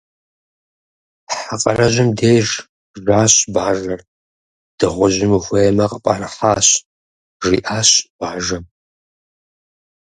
[1.43, 2.47] Хьэ къарэжьым деж
[3.05, 4.01] жащ бажэр.-
[4.77, 6.67] Дыгъужьым ухуеймэ, къыпӏэрыхьащ,-
[7.45, 8.63] жиӏащ бажэм.